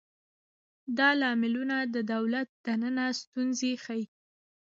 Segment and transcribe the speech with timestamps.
[0.97, 4.05] دا لاملونه د دولت دننه ستونزې ښيي.